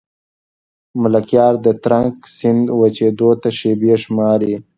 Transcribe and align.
ملکیار 1.01 1.53
د 1.65 1.67
ترنک 1.83 2.15
سیند 2.37 2.65
وچېدو 2.79 3.29
ته 3.41 3.49
شېبې 3.57 3.93
شماري. 4.03 4.53